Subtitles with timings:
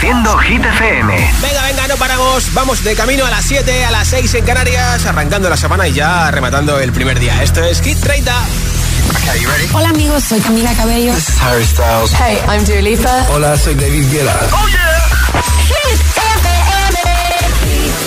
[0.00, 1.34] Reproduciendo Hit FM.
[1.42, 2.54] Venga, venga, no paramos.
[2.54, 5.92] Vamos de camino a las 7, a las 6 en Canarias, arrancando la semana y
[5.92, 7.42] ya rematando el primer día.
[7.42, 8.34] Esto es Hit 30.
[9.10, 9.44] Okay,
[9.74, 11.12] Hola amigos, soy Camila Cabello.
[11.12, 12.14] This is Harry Styles.
[12.14, 13.26] Hey, I'm Dua Lipa.
[13.28, 14.48] Hola, soy David Guetta.
[14.52, 14.88] Oh yeah.
[15.68, 16.96] Hit FM.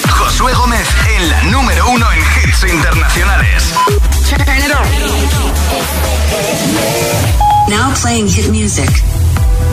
[0.09, 3.71] Josué Gómez en la número uno en hits internacionales.
[7.69, 8.89] Now playing hit music.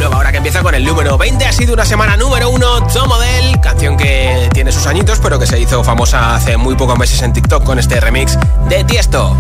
[0.00, 1.44] Nueva hora que empieza con el número 20.
[1.44, 5.46] Ha sido una semana número uno, Tom Model, canción que tiene sus añitos, pero que
[5.46, 8.38] se hizo famosa hace muy pocos meses en TikTok con este remix
[8.70, 9.36] de Tiesto.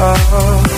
[0.00, 0.77] I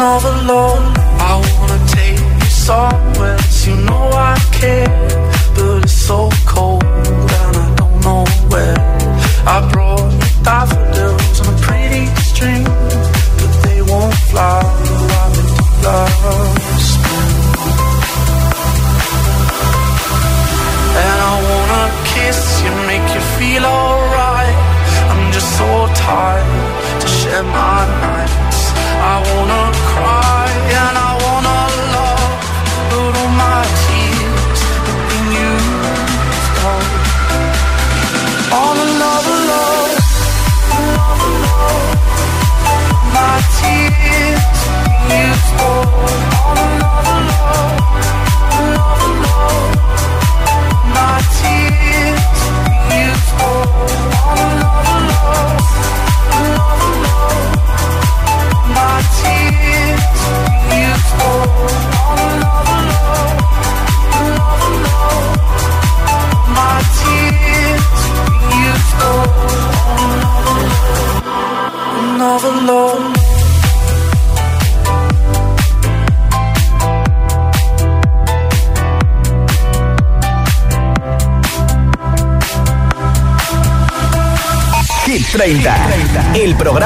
[0.00, 0.96] another love.
[1.20, 5.29] I wanna take you somewhere, you know I care,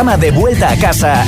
[0.04, 1.24] programa de vuelta a casa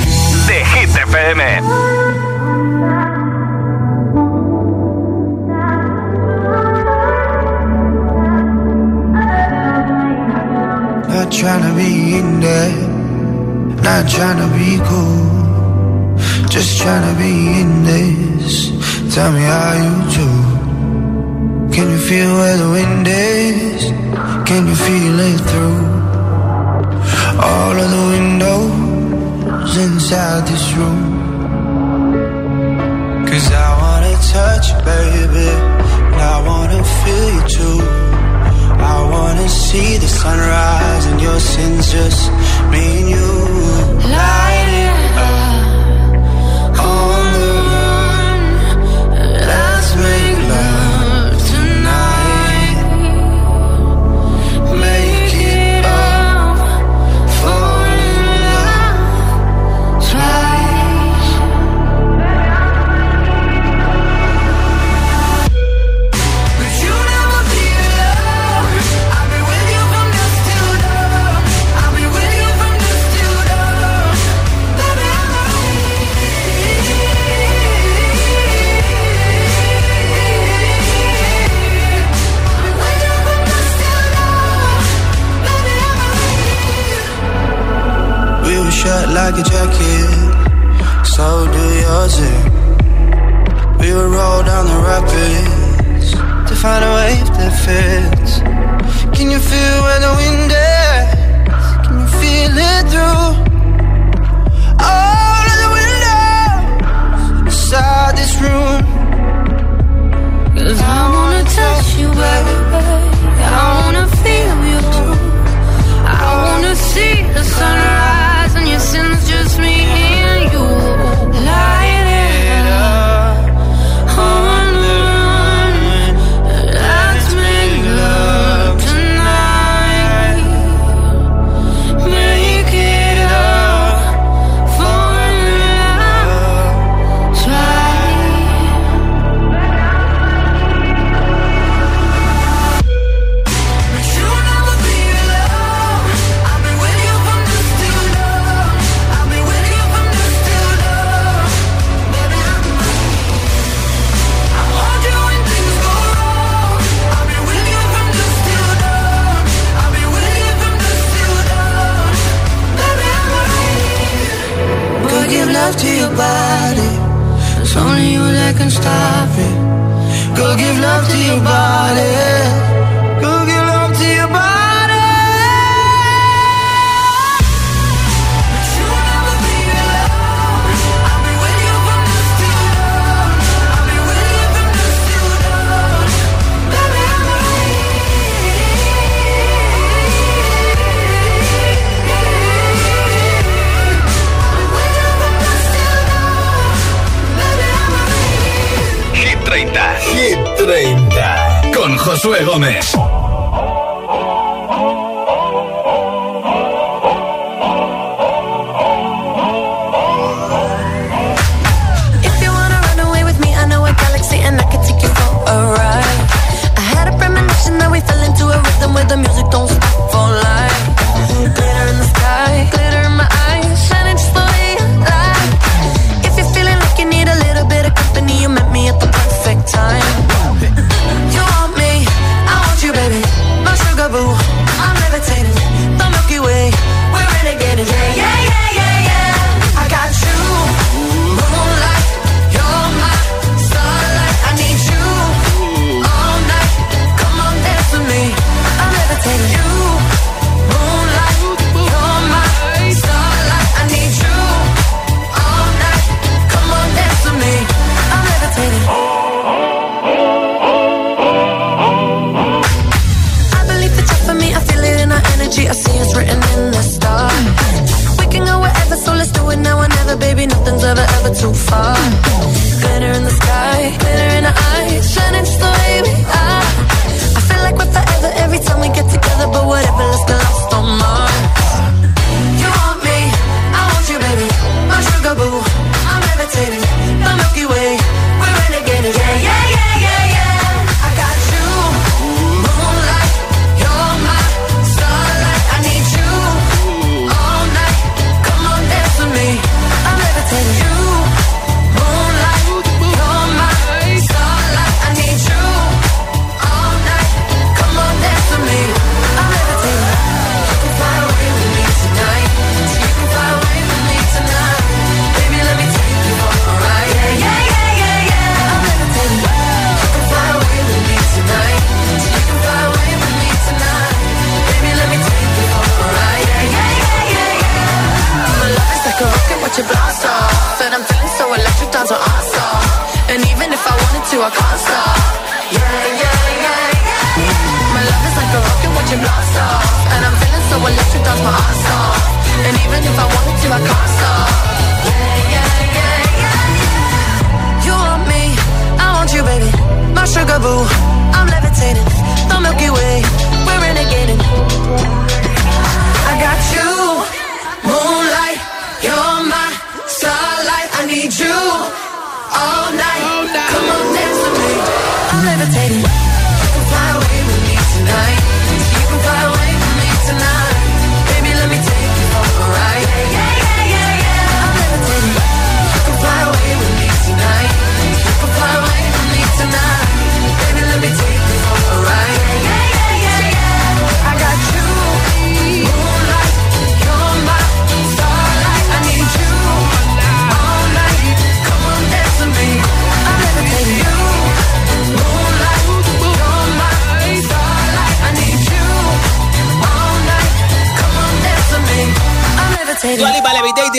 [30.07, 31.03] inside this room?
[33.27, 35.49] Cause I wanna touch you, baby,
[36.11, 37.79] and I wanna feel you too.
[38.95, 42.31] I wanna see the sunrise and your sins just
[42.71, 43.06] me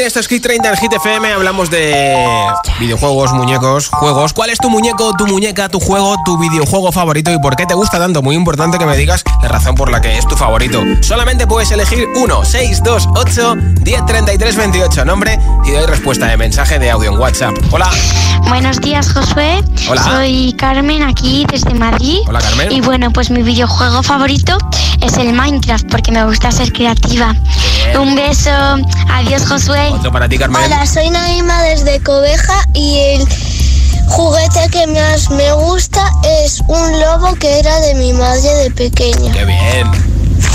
[0.08, 1.34] esto es Hit 30 en Hit FM.
[1.34, 2.24] Hablamos de
[2.80, 4.32] videojuegos, muñecos, juegos.
[4.32, 7.74] ¿Cuál es tu muñeco, tu muñeca, tu juego, tu videojuego favorito y por qué te
[7.74, 8.22] gusta tanto?
[8.22, 10.82] Muy importante que me digas la razón por la que es tu favorito.
[11.02, 15.04] Solamente puedes elegir uno, 6, 2, 8, 10, 33, 28.
[15.04, 17.54] Nombre y doy respuesta de mensaje de audio en WhatsApp.
[17.70, 17.90] Hola.
[18.48, 19.62] Buenos días, Josué.
[19.90, 20.02] Hola.
[20.02, 22.20] Soy Carmen aquí desde Madrid.
[22.26, 22.72] Hola, Carmen.
[22.72, 24.56] Y bueno, pues mi videojuego favorito
[25.02, 27.34] es el Minecraft porque me gusta ser creativa.
[27.98, 28.50] Un beso.
[29.10, 29.92] Adiós, Josué.
[29.98, 30.62] Otro para ti, Carmen.
[30.64, 33.28] Hola, soy Naima desde Cobeja y el
[34.08, 36.12] juguete que más me gusta
[36.44, 39.32] es un lobo que era de mi madre de pequeña.
[39.32, 39.90] Qué bien.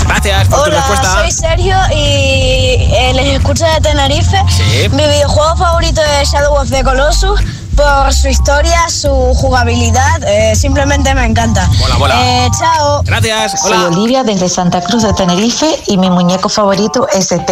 [0.06, 1.12] Gracias por tu Hola, respuesta.
[1.20, 4.36] soy Sergio y eh, les escucho de Tenerife.
[4.48, 4.88] Sí.
[4.90, 7.40] Mi videojuego favorito es Shadow of the Colossus
[7.74, 11.68] por su historia, su jugabilidad, eh, simplemente me encanta.
[11.78, 12.14] Mola, mola.
[12.20, 13.02] Eh, chao.
[13.04, 13.60] Gracias.
[13.60, 13.88] Soy Hola.
[13.88, 17.50] Olivia desde Santa Cruz de Tenerife y mi muñeco favorito es ET.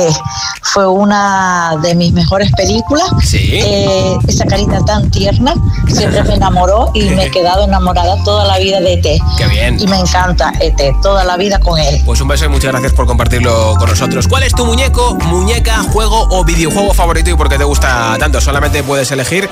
[0.63, 3.07] Fue una de mis mejores películas.
[3.23, 3.51] Sí.
[3.53, 5.55] Eh, esa carita tan tierna
[5.89, 9.07] siempre me enamoró y me he quedado enamorada toda la vida de ET.
[9.37, 9.81] Qué bien.
[9.81, 12.01] Y me encanta ET, toda la vida con él.
[12.05, 14.29] Pues un beso y muchas gracias por compartirlo con nosotros.
[14.29, 18.41] ¿Cuál es tu muñeco, muñeca, juego o videojuego favorito y por qué te gusta tanto?
[18.41, 19.49] Solamente puedes elegir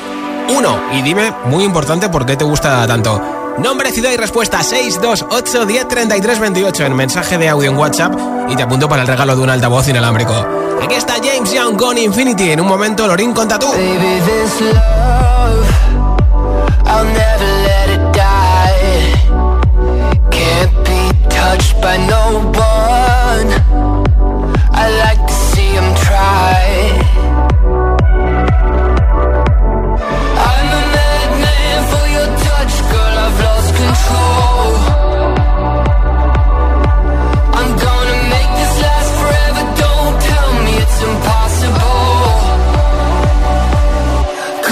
[0.51, 0.79] uno.
[0.93, 3.21] Y dime, muy importante, por qué te gusta tanto.
[3.59, 8.15] Nombre, ciudad y respuesta 628 10 33 28 en mensaje de audio en WhatsApp
[8.49, 10.35] y te apunto para el regalo de un altavoz inalámbrico.
[10.83, 12.53] Aquí está James Young con Infinity.
[12.53, 13.71] En un momento, Lorín con Tatú.
[13.71, 15.67] Baby, this love,
[16.87, 19.13] I'll never let it die.
[20.31, 23.51] Can't be touched by no one.
[24.73, 27.30] I like to see him try.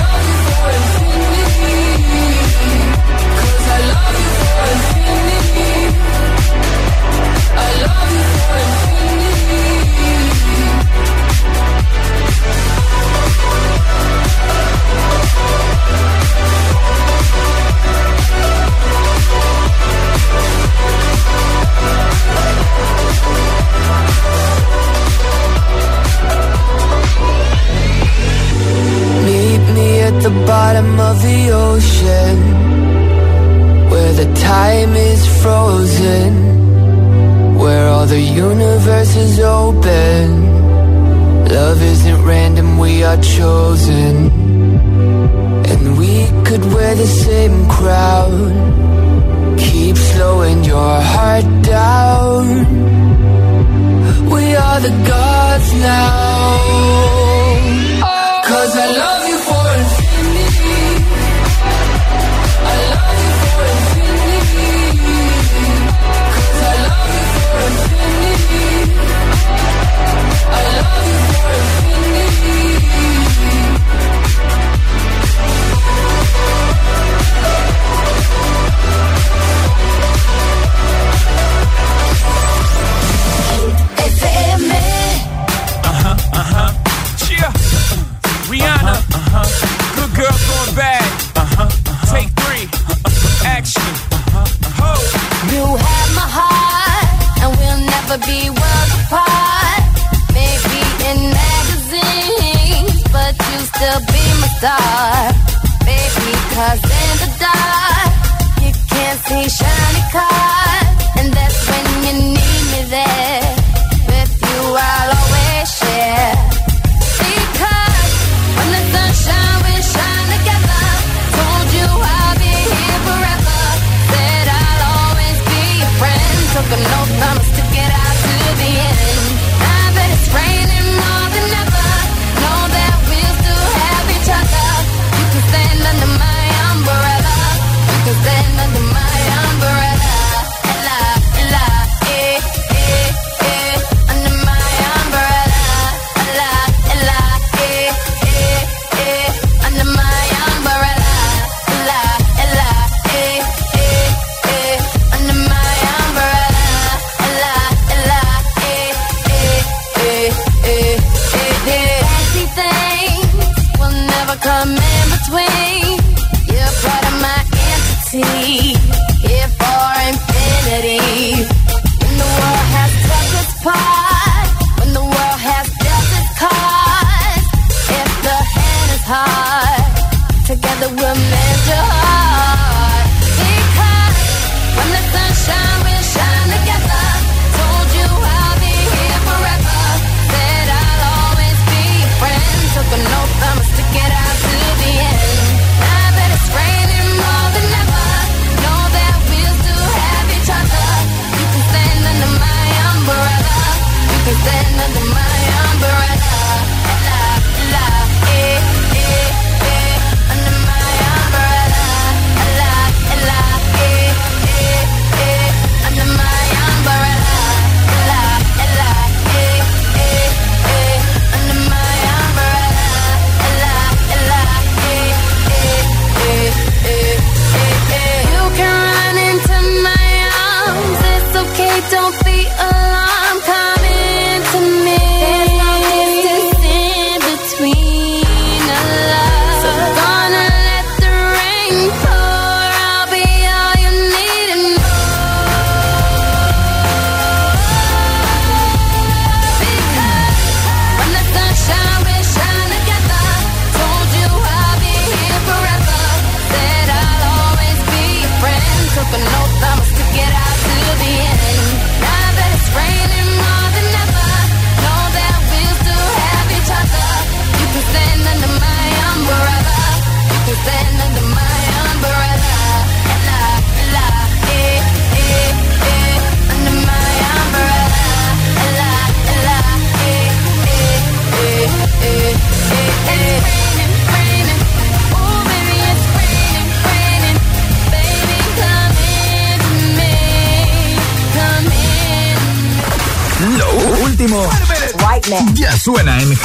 [0.00, 1.09] Love you for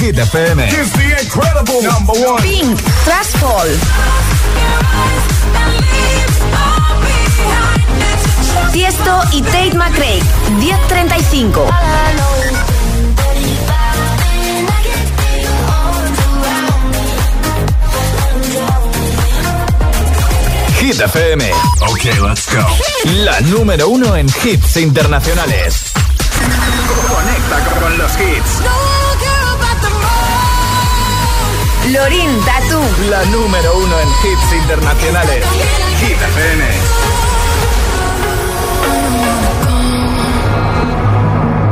[0.05, 0.69] Hit FM.
[2.43, 3.67] Pink, Trash Fall.
[8.71, 10.19] Tiesto y Tate McRae,
[10.59, 11.67] 1035.
[20.81, 21.51] Hit FM.
[21.89, 22.63] Ok, let's go.
[23.23, 25.93] La número uno en hits internacionales.
[27.07, 28.84] Conecta con los hits.
[31.95, 32.79] Lorin Tatu.
[33.09, 35.45] La número uno en hits internacionales.
[36.01, 36.63] Hit FM.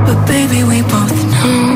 [0.06, 1.73] But baby, we both know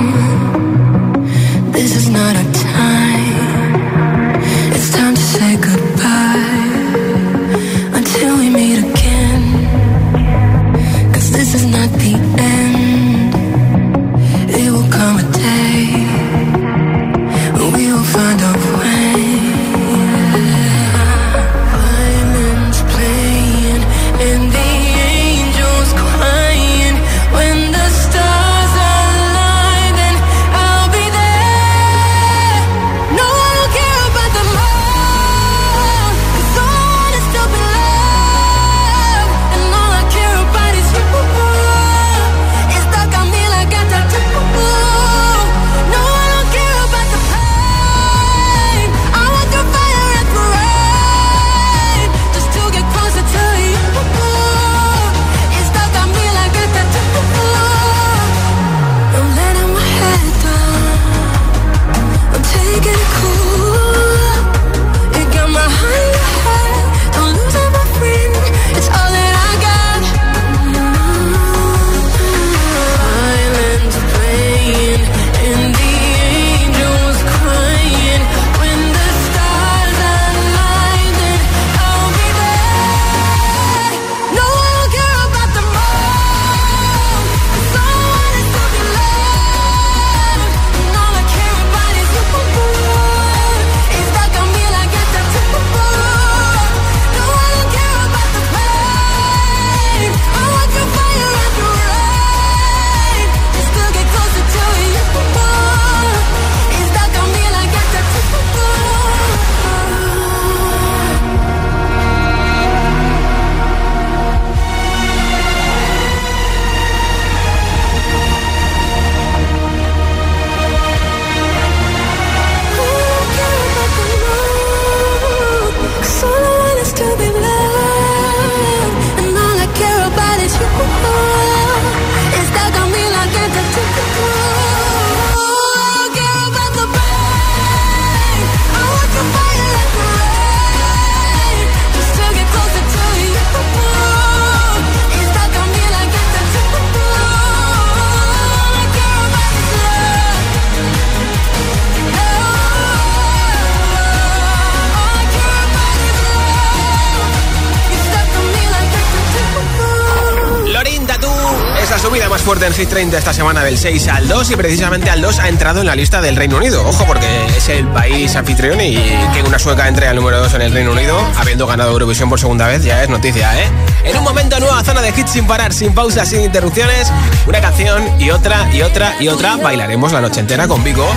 [162.77, 165.87] Hit 30 esta semana del 6 al 2 y precisamente al 2 ha entrado en
[165.87, 166.87] la lista del Reino Unido.
[166.87, 167.25] Ojo porque
[167.57, 168.93] es el país anfitrión y
[169.33, 172.39] que una sueca entre al número 2 en el Reino Unido, habiendo ganado Eurovisión por
[172.39, 173.67] segunda vez, ya es noticia, ¿eh?
[174.03, 177.11] En un momento nueva zona de hits sin parar, sin pausas, sin interrupciones,
[177.47, 179.57] una canción y otra y otra y otra.
[179.57, 181.09] Bailaremos la noche entera con Vico.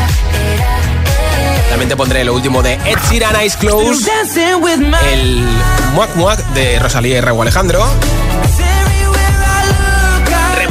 [1.69, 4.11] También te pondré lo último de Ed Sheeran, Eyes Close,
[5.13, 5.47] el
[5.93, 7.85] Muac Muac de Rosalía y Raúl Alejandro.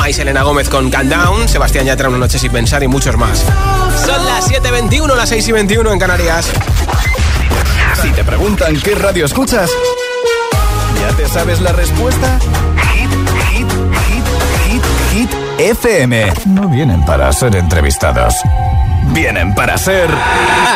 [0.09, 3.15] Rema y Selena Gómez con Calm Down, Sebastián Yatra una noche sin pensar y muchos
[3.15, 3.45] más.
[4.05, 6.49] Son las 7.21, las 6.21 en Canarias.
[8.01, 9.69] Si te preguntan qué radio escuchas,
[10.99, 12.39] ¿ya te sabes la respuesta?
[12.93, 13.09] Hit,
[13.51, 13.67] hit,
[14.07, 14.23] hit,
[14.65, 16.33] hit, hit, FM.
[16.47, 18.33] No vienen para ser entrevistados.
[19.13, 20.09] Vienen para ser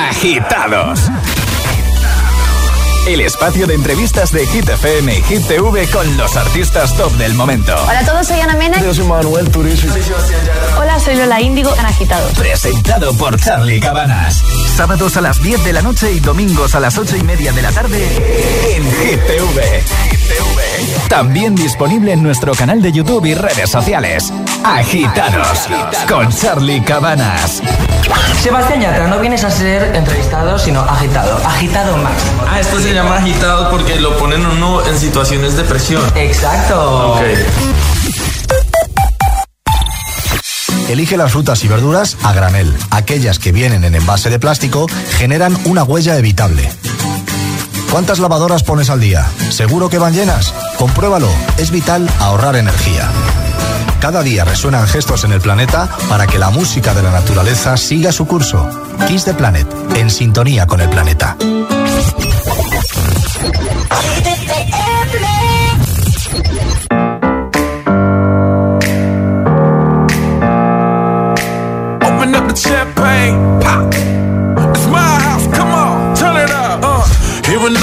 [0.09, 1.09] agitados.
[3.05, 7.33] El espacio de entrevistas de Hit FM y Hit TV con los artistas top del
[7.33, 7.75] momento.
[7.85, 8.81] Hola a todos, soy Ana Mena.
[8.81, 9.87] Yo soy Manuel Turizo.
[10.79, 12.31] Hola, soy Lola Índigo en Agitados.
[12.31, 14.41] Presentado por Charlie Cabanas.
[14.75, 17.61] Sábados a las 10 de la noche y domingos a las 8 y media de
[17.61, 18.07] la tarde
[18.75, 19.83] en Hit TV.
[21.07, 24.33] También disponible en nuestro canal de YouTube y redes sociales.
[24.63, 25.67] Agitados
[26.09, 27.61] con Charlie Cabanas.
[28.41, 31.37] Sebastián Yatra, no vienes a ser entrevistado, sino agitado.
[31.45, 32.43] Agitado máximo.
[32.49, 36.01] Ah, esto se llama agitado porque lo ponen uno en situaciones de presión.
[36.15, 37.13] Exacto.
[37.13, 37.21] Ok.
[40.89, 42.73] Elige las frutas y verduras a granel.
[42.91, 46.69] Aquellas que vienen en envase de plástico generan una huella evitable.
[47.91, 49.25] ¿Cuántas lavadoras pones al día?
[49.49, 50.53] ¿Seguro que van llenas?
[50.77, 51.29] Compruébalo.
[51.57, 53.09] Es vital ahorrar energía.
[53.99, 58.11] Cada día resuenan gestos en el planeta para que la música de la naturaleza siga
[58.11, 58.67] su curso.
[59.07, 61.37] Kiss the Planet, en sintonía con el planeta.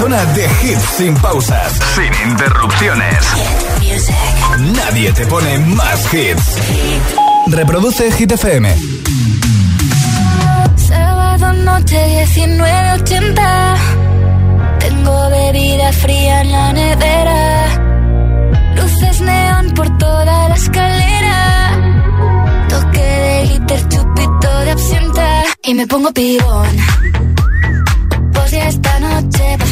[0.00, 3.22] zona de hits sin pausas, sin interrupciones.
[4.74, 6.56] Nadie te pone más hits.
[7.48, 8.74] Reproduce Hit FM.
[10.76, 11.98] Sábado noche
[12.34, 13.76] 1980.
[14.78, 17.66] Tengo bebida fría en la nevera.
[18.76, 21.38] Luces neón por toda la escalera.
[22.70, 25.44] Toque de glitter, chupito de absenta.
[25.62, 26.76] Y me pongo pibón.
[28.32, 28.99] Pues ya esta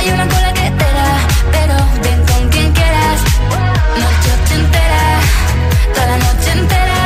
[0.00, 1.10] Hay una cola que te da,
[1.52, 3.20] pero ven con quien quieras.
[4.02, 5.02] Noche ochentera,
[5.92, 7.00] toda la noche entera.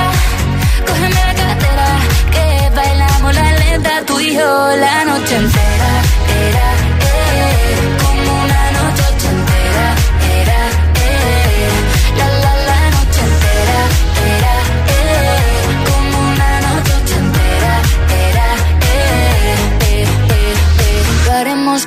[0.86, 1.86] Cógeme la cartera,
[2.34, 5.63] que bailamos la lenta tú y yo la noche entera.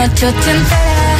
[0.00, 1.19] Noche ochentera,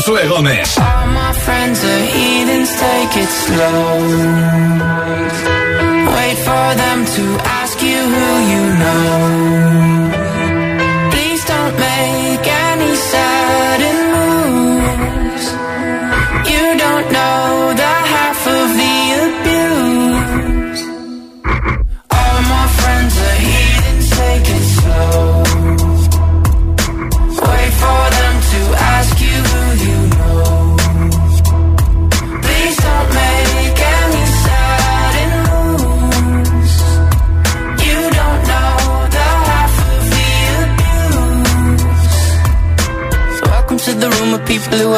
[0.00, 0.78] Josué Gómez.
[0.78, 3.98] All my friends are heathens, take it slow.
[6.16, 9.99] Wait for them to ask you who you know.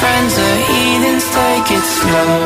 [0.00, 2.38] Friends are heathens, take it slow.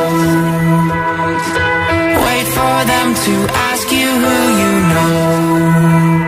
[2.25, 3.33] Wait for them to
[3.69, 6.22] ask you who you know.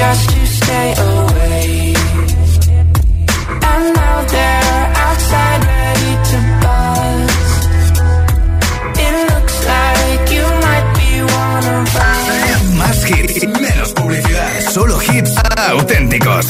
[0.00, 1.92] Just to stay away.
[3.70, 7.36] And now they're outside ready to buzz.
[9.06, 11.10] It looks like you might be
[11.44, 12.76] one of us.
[12.80, 14.70] Más hits, menos publicidad.
[14.72, 15.34] Solo hits
[15.76, 16.46] auténticos.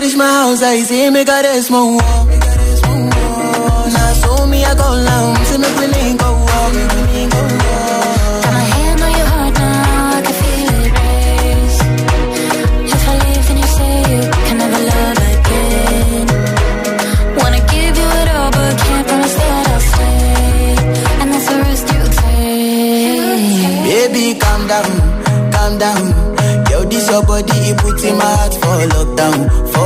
[0.00, 2.26] My house, I see me got a small wall.
[2.26, 4.94] Now so me I go
[5.44, 6.72] see me willing go walk.
[8.42, 11.80] Got my hand on your heart now, I can feel it race.
[12.94, 16.26] If I leave, then you say you can never love again.
[17.38, 20.74] Wanna give you it all, but can't promise that I'll stay.
[21.20, 23.82] And that's the risk you take.
[23.90, 24.90] Baby, calm down,
[25.52, 26.04] calm down.
[26.70, 29.38] Yo, this your body, it puts in my heart for lockdown,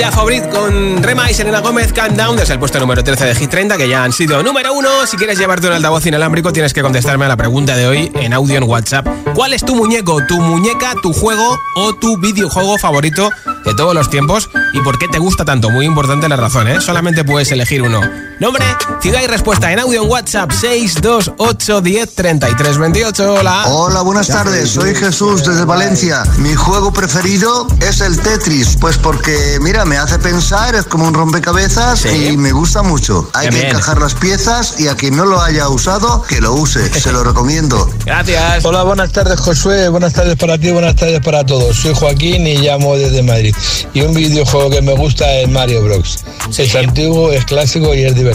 [0.00, 3.34] de Afobrit con Rema y Selena Gómez, Calm Down, desde el puesto número 13 de
[3.34, 5.06] Hit 30, que ya han sido número uno.
[5.06, 8.32] Si quieres llevarte un altavoz inalámbrico, tienes que contestarme a la pregunta de hoy en
[8.32, 9.06] audio en WhatsApp.
[9.34, 13.30] ¿Cuál es tu muñeco, tu muñeca, tu juego o tu videojuego favorito
[13.66, 14.48] de todos los tiempos?
[14.72, 15.68] ¿Y por qué te gusta tanto?
[15.68, 16.80] Muy importante la razón, ¿eh?
[16.80, 18.00] Solamente puedes elegir uno.
[18.40, 18.64] Nombre,
[19.02, 23.34] ciudad y respuesta en audio en WhatsApp 628 10 33 28.
[23.34, 23.64] Hola.
[23.66, 24.70] Hola, buenas tardes.
[24.70, 26.22] Soy Jesús desde Valencia.
[26.38, 31.12] Mi juego preferido es el Tetris, pues porque, mira, me hace pensar, es como un
[31.12, 33.28] rompecabezas y me gusta mucho.
[33.34, 36.54] Hay Bien, que encajar las piezas y a quien no lo haya usado, que lo
[36.54, 36.88] use.
[36.98, 37.90] Se lo recomiendo.
[38.06, 38.64] Gracias.
[38.64, 41.76] Hola, buenas tardes Josué, buenas tardes para ti, buenas tardes para todos.
[41.76, 43.54] Soy Joaquín y llamo desde Madrid.
[43.92, 46.24] Y un videojuego que me gusta es Mario Bros.
[46.56, 48.29] Es antiguo, es clásico y es divertido.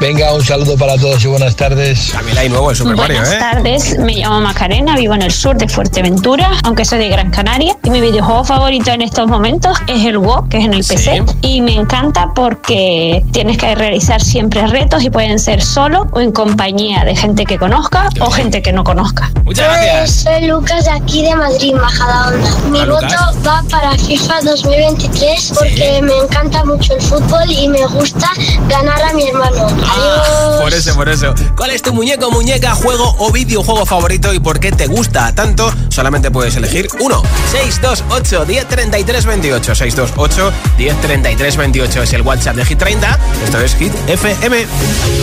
[0.00, 2.10] Venga, un saludo para todos y buenas tardes.
[2.12, 6.50] Camila y nuevo el Buenas tardes, me llamo Macarena, vivo en el sur de Fuerteventura,
[6.64, 7.76] aunque soy de Gran Canaria.
[7.84, 11.24] Y mi videojuego favorito en estos momentos es el WoW, que es en el PC.
[11.42, 16.32] Y me encanta porque tienes que realizar siempre retos y pueden ser solo o en
[16.32, 19.30] compañía de gente que conozca o gente que no conozca.
[19.44, 22.50] Muchas Pues soy Lucas de aquí de Madrid, Majadahonda.
[22.70, 23.36] Mi Hola, voto Lucas.
[23.46, 28.28] va para FIFA 2023 porque me encanta mucho el fútbol y me gusta
[28.68, 29.66] ganar a mi hermano.
[29.66, 30.60] Adiós.
[30.60, 31.34] Por eso, por eso.
[31.56, 35.72] ¿Cuál es tu muñeco, muñeca, juego o videojuego favorito y por qué te gusta tanto?
[35.88, 37.22] Solamente puedes elegir uno.
[37.50, 39.74] 628 1033 28.
[39.74, 43.18] 628 1033 28 es el WhatsApp de Hit 30.
[43.44, 44.66] Esto es Hit FM.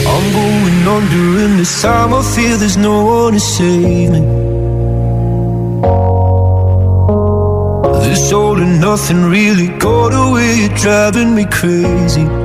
[0.06, 4.22] I'm going under and this time I feel there's no one to save me.
[8.04, 12.45] This all and nothing really got away, you're driving me crazy.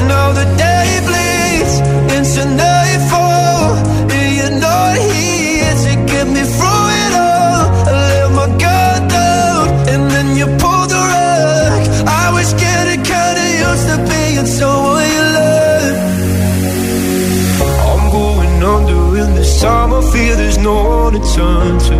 [20.63, 21.97] No one to turn to.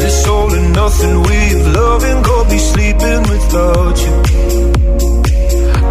[0.00, 4.14] This all and nothing way of loving got me sleeping without you.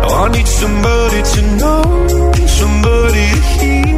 [0.02, 1.82] Now I need somebody to know,
[2.60, 3.95] somebody to hear,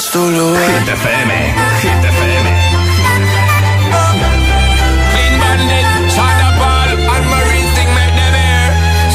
[0.00, 0.20] tú.
[0.56, 1.30] Hit FM,
[1.82, 2.46] Hit FM.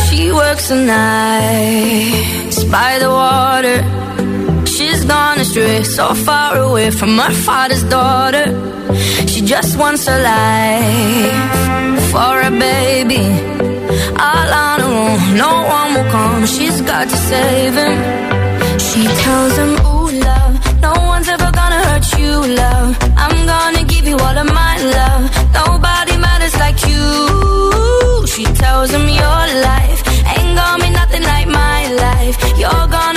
[0.10, 3.78] She works the nights by the water.
[4.66, 8.46] She's gone astray, so far away from her father's daughter.
[9.28, 13.26] She just wants a life for a baby.
[14.28, 16.46] All on her own, no one will come.
[16.46, 17.98] She's got to save him.
[18.80, 19.97] She tells him.
[28.38, 30.04] She tells him your life
[30.38, 32.38] ain't gonna be nothing like my life.
[32.56, 33.17] You're gonna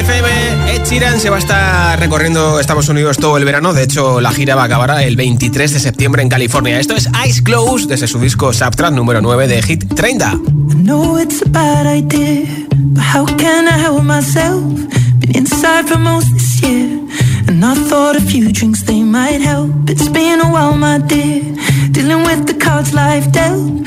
[0.00, 0.28] FM,
[0.74, 3.74] Ed Sheeran se va a estar recorriendo Estados Unidos todo el verano.
[3.74, 6.80] De hecho, la gira va a acabar el 23 de septiembre en California.
[6.80, 10.32] Esto es Ice Close desde su disco Subtract número 9 de Hit 30.
[10.32, 12.46] I know it's a bad idea,
[12.76, 14.62] but how can I help myself?
[15.18, 16.98] Been inside for most this year,
[17.46, 19.70] and I thought a few drinks they might help.
[19.90, 21.42] It's been a while, my dear,
[21.92, 23.86] dealing with the cards life dealt.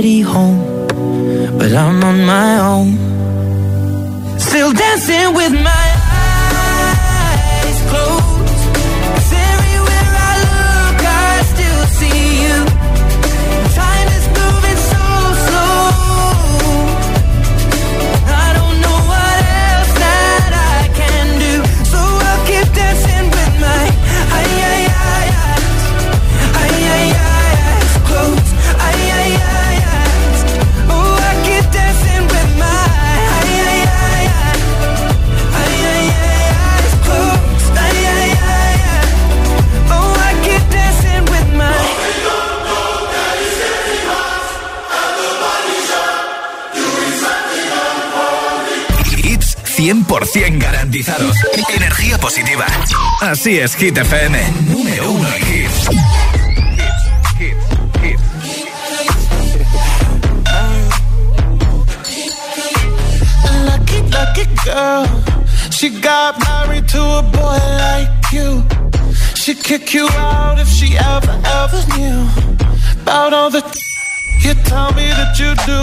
[0.00, 0.59] Already home.
[50.20, 51.34] 100% garantizados.
[51.74, 52.66] Energía positiva.
[53.20, 54.38] Así es, Hit FM.
[54.68, 55.88] Número uno en hits.
[63.64, 65.06] Lucky, lucky girl.
[65.70, 68.62] She got married to a boy like you.
[69.34, 72.28] She'd kick you out if she ever, ever knew
[73.02, 73.62] about all the
[74.42, 75.80] you tell me that you do.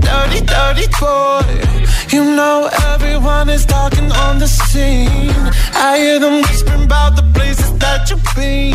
[0.00, 1.79] Dirty, dirty boy.
[2.12, 5.30] You know everyone is talking on the scene.
[5.74, 8.74] I hear them whispering about the places that you've been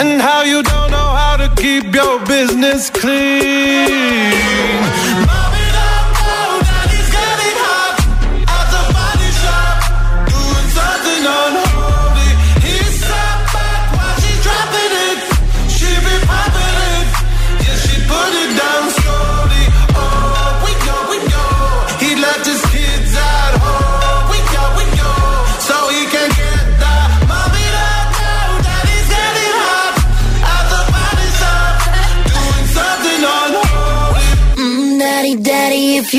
[0.00, 4.26] and how you don't know how to keep your business clean.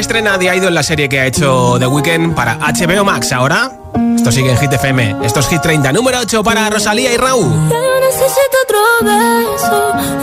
[0.00, 3.32] se estrena The Idol, la serie que ha hecho The Weeknd para HBO Max.
[3.32, 3.70] Ahora,
[4.16, 5.16] esto sigue en Hit FM.
[5.22, 7.52] Esto es Hit 30, número 8 para Rosalía y Raúl.
[7.68, 10.19] Yo necesito otro beso,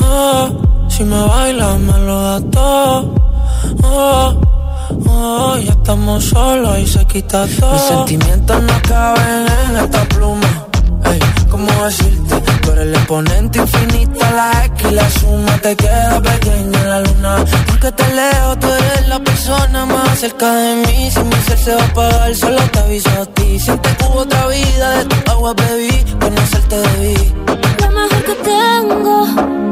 [0.00, 0.48] oh,
[0.88, 3.14] si me bailas me lo da todo.
[3.84, 4.40] Oh,
[5.06, 7.72] oh, ya estamos solos y se quita todo.
[7.72, 10.66] Mis sentimientos no caben en esta pluma.
[11.04, 11.18] Ey,
[11.50, 12.40] ¿cómo decirte?
[12.62, 17.00] Tú eres el exponente infinito, la X y la suma te queda pequeña en la
[17.00, 17.44] luna.
[17.66, 21.10] Porque te leo, tú eres la persona más cerca de mí.
[21.10, 23.58] Si mi ser se va a apagar, solo te aviso a ti.
[23.58, 27.34] Siente que hubo otra vida, de tu agua bebí, conocerte debí.
[27.80, 29.71] Lo mejor que tengo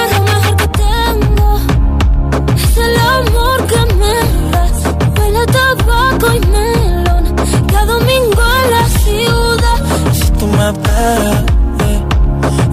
[3.71, 4.77] das
[5.17, 7.35] huele a tabaco y melón.
[7.71, 9.79] Cada domingo en la ciudad.
[10.13, 11.43] Si tú me esperas,
[11.87, 12.03] eh,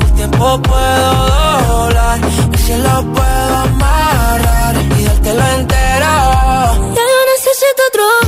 [0.03, 1.11] el tiempo puedo
[1.69, 2.21] doblar,
[2.53, 6.15] el cielo puedo amarrar y dártelo entero.
[6.97, 8.28] Ya yo necesito otro